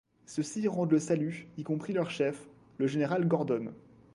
[0.25, 3.71] Ceux-ci rendent le salut, y compris leur chef, le général Gordon.